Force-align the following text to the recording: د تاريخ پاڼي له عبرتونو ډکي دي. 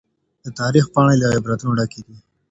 د 0.45 0.47
تاريخ 0.59 0.85
پاڼي 0.93 1.15
له 1.21 1.27
عبرتونو 1.35 1.71
ډکي 1.79 2.01
دي. 2.07 2.17